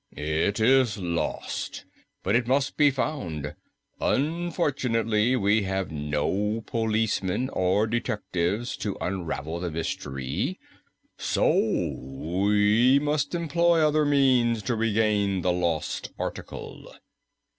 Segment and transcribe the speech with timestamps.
[0.17, 1.85] "It is lost,
[2.23, 3.53] but it must be found.
[3.99, 10.59] Unfortunately, we have no policemen or detectives to unravel the mystery,
[11.19, 16.91] so we must employ other means to regain the lost article.